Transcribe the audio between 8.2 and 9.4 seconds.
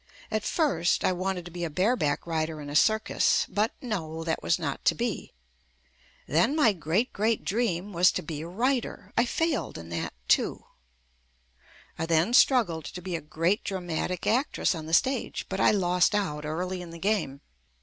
be a writer. I